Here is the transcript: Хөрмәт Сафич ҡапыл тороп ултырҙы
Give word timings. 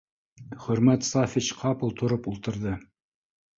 Хөрмәт 0.63 1.05
Сафич 1.09 1.51
ҡапыл 1.61 1.95
тороп 2.01 2.33
ултырҙы 2.35 2.75